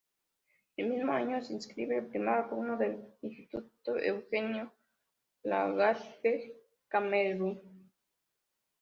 El 0.77 0.89
mismo 0.89 1.13
año 1.13 1.39
se 1.43 1.53
inscribe 1.53 1.95
el 1.99 2.07
primer 2.07 2.29
alumno 2.29 2.75
del 2.75 3.05
instituto, 3.21 3.95
Eugenio 3.99 4.73
Lagarde 5.43 6.59
Camerún. 6.87 7.91